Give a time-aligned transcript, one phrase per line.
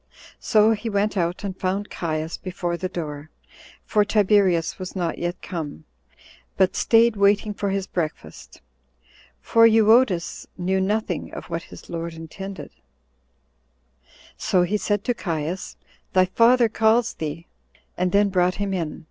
[0.39, 3.29] So he went out, and found Caius before the door,
[3.85, 5.83] for Tiberius was not yet come,
[6.57, 8.61] but staid waiting for his breakfast;
[9.41, 12.71] for Euodus knew nothing of what his lord intended;
[14.35, 15.77] so he said to Caius,
[16.13, 17.45] "Thy father calls thee,"
[17.95, 18.99] and then brought him in.